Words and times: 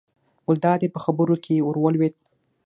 ګلداد 0.47 0.79
یې 0.83 0.93
په 0.95 0.99
خبرو 1.05 1.35
کې 1.43 1.55
ور 1.65 1.77
ولوېد. 1.79 2.15